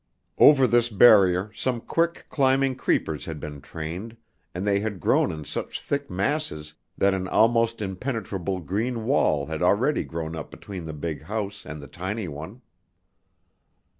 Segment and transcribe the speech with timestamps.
[0.39, 4.17] Over this barrier some quick climbing creepers had been trained,
[4.51, 9.61] and they had grown in such thick masses that an almost impenetrable green wall had
[9.61, 12.63] already grown up between the big house and the tiny one.